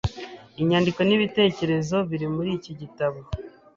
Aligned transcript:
Inyandiko 0.61 0.99
n’ibitekerezo 1.03 1.97
biri 2.09 2.27
muri 2.35 2.49
iki 2.57 2.71
gitabo 2.81 3.19